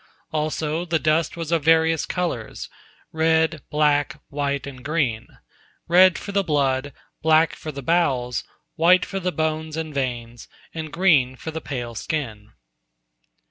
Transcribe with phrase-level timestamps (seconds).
[0.33, 7.53] Also, the dust was of various colors—red, black, white, and green—red for the blood, black
[7.53, 8.43] for the bowels,
[8.73, 12.49] white for the bones and veins, and green for the pale skin.